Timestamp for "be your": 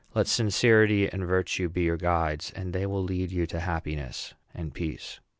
1.69-1.95